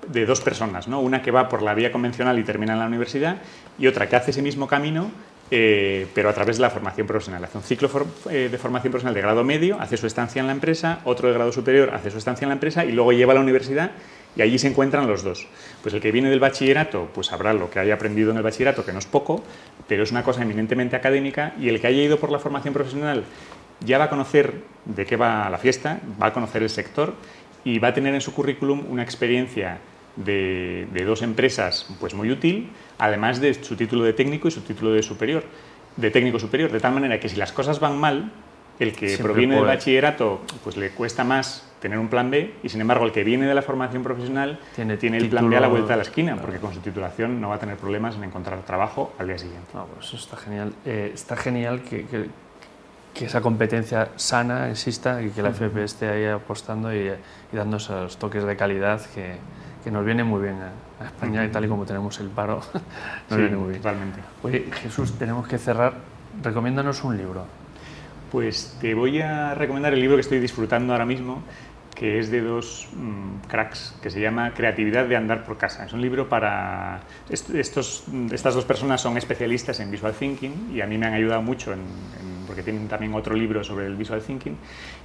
de 0.08 0.26
dos 0.26 0.40
personas, 0.40 0.88
¿no? 0.88 1.00
Una 1.00 1.22
que 1.22 1.30
va 1.30 1.48
por 1.48 1.62
la 1.62 1.74
vía 1.74 1.92
convencional 1.92 2.38
y 2.38 2.44
termina 2.44 2.72
en 2.72 2.78
la 2.78 2.86
universidad 2.86 3.38
y 3.78 3.86
otra 3.86 4.08
que 4.08 4.16
hace 4.16 4.30
ese 4.30 4.42
mismo 4.42 4.66
camino 4.66 5.10
eh, 5.50 6.06
pero 6.14 6.28
a 6.28 6.32
través 6.32 6.56
de 6.56 6.62
la 6.62 6.70
formación 6.70 7.06
profesional. 7.06 7.44
Hace 7.44 7.58
un 7.58 7.64
ciclo 7.64 7.90
eh, 8.30 8.48
de 8.50 8.58
formación 8.58 8.90
profesional 8.90 9.14
de 9.14 9.20
grado 9.20 9.44
medio, 9.44 9.80
hace 9.80 9.96
su 9.96 10.06
estancia 10.06 10.40
en 10.40 10.46
la 10.46 10.52
empresa, 10.52 11.00
otro 11.04 11.28
de 11.28 11.34
grado 11.34 11.52
superior 11.52 11.90
hace 11.94 12.10
su 12.10 12.18
estancia 12.18 12.44
en 12.44 12.50
la 12.50 12.54
empresa 12.54 12.84
y 12.84 12.92
luego 12.92 13.12
lleva 13.12 13.32
a 13.32 13.34
la 13.34 13.40
universidad 13.40 13.92
y 14.36 14.42
allí 14.42 14.58
se 14.58 14.68
encuentran 14.68 15.06
los 15.06 15.22
dos. 15.22 15.46
Pues 15.82 15.94
el 15.94 16.00
que 16.00 16.12
viene 16.12 16.30
del 16.30 16.40
bachillerato, 16.40 17.08
pues 17.14 17.28
sabrá 17.28 17.52
lo 17.52 17.70
que 17.70 17.78
haya 17.78 17.94
aprendido 17.94 18.30
en 18.30 18.36
el 18.36 18.42
bachillerato, 18.42 18.84
que 18.84 18.92
no 18.92 18.98
es 18.98 19.06
poco, 19.06 19.44
pero 19.86 20.02
es 20.02 20.10
una 20.10 20.22
cosa 20.22 20.42
eminentemente 20.42 20.96
académica, 20.96 21.54
y 21.60 21.68
el 21.68 21.80
que 21.80 21.86
haya 21.86 22.02
ido 22.02 22.18
por 22.18 22.32
la 22.32 22.38
formación 22.38 22.74
profesional 22.74 23.24
ya 23.80 23.98
va 23.98 24.04
a 24.04 24.10
conocer 24.10 24.54
de 24.84 25.04
qué 25.06 25.16
va 25.16 25.48
la 25.50 25.58
fiesta, 25.58 26.00
va 26.20 26.28
a 26.28 26.32
conocer 26.32 26.62
el 26.62 26.70
sector 26.70 27.14
y 27.64 27.78
va 27.78 27.88
a 27.88 27.94
tener 27.94 28.14
en 28.14 28.20
su 28.20 28.32
currículum 28.34 28.84
una 28.88 29.02
experiencia 29.02 29.78
de, 30.16 31.04
dos 31.06 31.22
empresas 31.22 31.86
pues 32.00 32.14
muy 32.14 32.30
útil, 32.30 32.70
además 32.98 33.40
de 33.40 33.54
su 33.54 33.76
título 33.76 34.04
de 34.04 34.12
técnico 34.12 34.48
y 34.48 34.50
su 34.50 34.60
título 34.60 34.92
de 34.92 35.02
superior, 35.02 35.44
de 35.96 36.10
técnico 36.10 36.38
superior, 36.38 36.70
de 36.70 36.80
tal 36.80 36.92
manera 36.94 37.20
que 37.20 37.28
si 37.28 37.36
las 37.36 37.52
cosas 37.52 37.80
van 37.80 37.98
mal, 37.98 38.32
el 38.78 38.92
que 38.92 39.16
proviene 39.18 39.54
del 39.54 39.64
bachillerato 39.64 40.40
pues 40.64 40.76
le 40.76 40.90
cuesta 40.90 41.22
más 41.22 41.70
tener 41.80 41.96
un 41.98 42.08
plan 42.08 42.28
B 42.28 42.54
y 42.62 42.68
sin 42.68 42.80
embargo 42.80 43.04
el 43.04 43.12
que 43.12 43.22
viene 43.22 43.46
de 43.46 43.54
la 43.54 43.62
formación 43.62 44.02
profesional 44.02 44.58
tiene, 44.74 44.96
tiene 44.96 45.18
el 45.18 45.28
plan 45.28 45.48
B 45.48 45.56
a 45.56 45.60
la 45.60 45.68
vuelta 45.68 45.90
de 45.90 45.96
la 45.98 46.02
esquina 46.02 46.36
porque 46.40 46.58
con 46.58 46.74
su 46.74 46.80
titulación 46.80 47.40
no 47.40 47.50
va 47.50 47.56
a 47.56 47.58
tener 47.58 47.76
problemas 47.76 48.16
en 48.16 48.24
encontrar 48.24 48.60
trabajo 48.62 49.12
al 49.18 49.28
día 49.28 49.38
siguiente. 49.38 49.68
pues 49.94 50.08
eso 50.08 50.16
está 50.16 50.36
genial. 50.36 50.72
Eh, 50.84 51.12
está 51.14 51.36
genial 51.36 51.82
que, 51.82 52.06
que, 52.06 53.24
esa 53.24 53.40
competencia 53.40 54.08
sana 54.16 54.70
exista 54.70 55.22
y 55.22 55.30
que 55.30 55.40
la 55.40 55.50
FP 55.50 55.84
esté 55.84 56.08
ahí 56.08 56.24
apostando 56.24 56.92
y, 56.92 57.12
y 57.52 57.56
dando 57.56 57.76
esos 57.76 58.16
toques 58.16 58.42
de 58.44 58.56
calidad 58.56 59.00
que, 59.14 59.36
que 59.84 59.90
nos 59.90 60.04
viene 60.04 60.24
muy 60.24 60.42
bien 60.42 60.56
a, 60.60 61.04
España 61.04 61.44
y 61.44 61.48
tal 61.48 61.66
y 61.66 61.68
como 61.68 61.84
tenemos 61.84 62.18
el 62.20 62.28
paro, 62.28 62.62
nos 63.30 63.38
viene 63.38 63.56
muy 63.56 63.68
bien. 63.68 63.82
Totalmente. 63.82 64.20
Oye, 64.42 64.66
Jesús, 64.82 65.12
tenemos 65.18 65.46
que 65.46 65.58
cerrar. 65.58 65.92
Recomiéndanos 66.42 67.04
un 67.04 67.16
libro. 67.16 67.44
Pues 68.32 68.78
te 68.80 68.94
voy 68.94 69.20
a 69.20 69.54
recomendar 69.54 69.92
el 69.92 70.00
libro 70.00 70.16
que 70.16 70.22
estoy 70.22 70.40
disfrutando 70.40 70.94
ahora 70.94 71.04
mismo, 71.04 71.42
que 71.94 72.18
es 72.18 72.30
de 72.30 72.40
dos 72.40 72.88
mm, 72.96 73.46
cracks, 73.48 73.94
que 74.02 74.10
se 74.10 74.20
llama 74.20 74.52
Creatividad 74.54 75.04
de 75.04 75.16
andar 75.16 75.44
por 75.44 75.58
casa. 75.58 75.84
Es 75.84 75.92
un 75.92 76.00
libro 76.00 76.28
para... 76.28 77.00
Estos, 77.28 78.04
estas 78.32 78.54
dos 78.54 78.64
personas 78.64 79.00
son 79.00 79.16
especialistas 79.18 79.78
en 79.80 79.90
visual 79.90 80.14
thinking 80.14 80.72
y 80.74 80.80
a 80.80 80.86
mí 80.86 80.96
me 80.96 81.06
han 81.06 81.14
ayudado 81.14 81.42
mucho 81.42 81.72
en 81.72 81.80
porque 82.46 82.62
tienen 82.62 82.88
también 82.88 83.14
otro 83.14 83.34
libro 83.34 83.62
sobre 83.64 83.86
el 83.86 83.96
visual 83.96 84.20
thinking, 84.20 84.56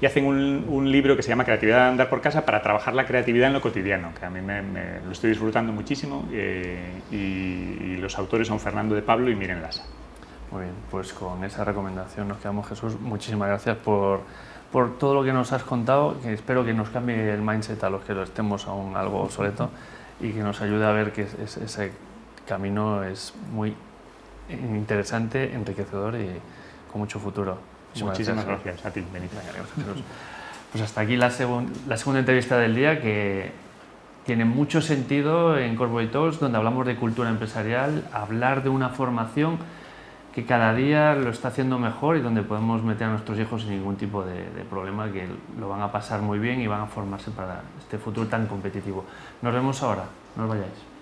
y 0.01 0.05
hacen 0.05 0.25
un, 0.25 0.91
libro 0.91 1.15
que 1.15 1.24
se 1.24 1.29
llama 1.29 1.46
Creatividad 1.46 1.86
de 1.86 1.89
andar 1.89 2.10
por 2.10 2.22
casa 2.22 2.46
para 2.46 2.62
trabajar 2.62 2.96
la 2.96 3.05
creatividad 3.05 3.48
en 3.48 3.53
lo 3.53 3.62
cotidiano, 3.62 4.12
que 4.17 4.25
a 4.25 4.29
mí 4.29 4.41
me, 4.41 4.62
lo 5.05 5.12
estoy 5.12 5.29
disfrutando 5.29 5.72
muchísimo, 5.72 6.27
eh, 6.31 7.01
y, 7.12 7.98
los 7.98 8.17
autores 8.17 8.48
son 8.48 8.60
Fernando 8.60 8.96
de 8.96 9.01
Pablo 9.01 9.29
y 9.29 9.36
Miren 9.36 9.62
Lasa. 9.62 9.84
Muy 10.51 10.63
bien, 10.63 10.74
pues 10.89 11.12
con 11.13 11.43
esa 11.43 11.65
recomendación 11.65 12.27
nos 12.29 12.38
quedamos, 12.38 12.67
Jesús. 12.67 13.00
Muchísimas 13.00 13.50
gracias 13.50 13.77
por, 13.77 14.22
por 14.72 14.98
todo 14.98 15.13
lo 15.15 15.24
que 15.24 15.34
nos 15.34 15.51
has 15.51 15.63
contado, 15.63 16.19
que 16.22 16.34
espero 16.34 16.63
que 16.63 16.74
nos 16.74 16.89
cambie 16.89 17.34
el 17.34 17.41
mindset 17.41 17.84
a 17.84 17.89
los 17.89 18.03
que 18.03 18.13
lo 18.13 18.24
estemos 18.24 18.67
aún 18.67 18.96
algo 18.96 19.22
obsoleto 19.22 19.69
y 20.19 20.31
que 20.31 20.41
nos 20.41 20.62
ayude 20.62 20.86
a 20.86 20.91
ver 20.91 21.12
que 21.12 21.24
ese 21.24 21.91
camino 22.48 23.03
es 23.03 23.34
muy 23.51 23.75
interesante, 24.50 25.53
enriquecedor 25.53 26.15
y, 26.15 26.29
con 26.91 27.01
mucho 27.01 27.19
futuro. 27.19 27.58
Muchísimas, 28.01 28.46
gracias. 28.46 28.86
a 28.86 28.91
ti, 28.91 29.03
Benito. 29.12 29.36
Pues 30.72 30.84
hasta 30.84 31.01
aquí 31.01 31.17
la, 31.17 31.31
la 31.88 31.98
segunda 31.98 32.19
entrevista 32.19 32.58
del 32.58 32.75
día 32.75 33.01
que 33.01 33.51
tiene 34.25 34.46
mucho 34.46 34.81
sentido 34.81 35.58
en 35.58 35.75
Corporate 35.75 36.10
Talks, 36.10 36.39
donde 36.39 36.58
hablamos 36.58 36.86
de 36.86 36.96
cultura 36.96 37.29
empresarial, 37.29 38.08
hablar 38.13 38.62
de 38.62 38.69
una 38.69 38.89
formación 38.89 39.58
que 40.34 40.46
cada 40.46 40.75
día 40.75 41.15
lo 41.15 41.31
está 41.31 41.48
haciendo 41.48 41.79
mejor 41.79 42.17
y 42.17 42.22
donde 42.22 42.43
podemos 42.43 42.84
meter 42.84 43.08
a 43.08 43.10
nuestros 43.10 43.39
hijos 43.39 43.63
sin 43.63 43.72
ningún 43.72 43.96
tipo 43.96 44.24
de, 44.24 44.51
de, 44.51 44.63
problema, 44.63 45.12
que 45.12 45.27
lo 45.60 45.67
van 45.67 45.81
a 45.81 45.91
pasar 45.91 46.22
muy 46.22 46.38
bien 46.38 46.62
y 46.62 46.67
van 46.67 46.81
a 46.81 46.86
formarse 46.86 47.31
para 47.31 47.63
este 47.79 47.98
futuro 47.98 48.27
tan 48.27 48.46
competitivo. 48.46 49.05
Nos 49.41 49.51
vemos 49.51 49.81
ahora, 49.81 50.03
no 50.36 50.43
os 50.43 50.50
vayáis. 50.50 50.99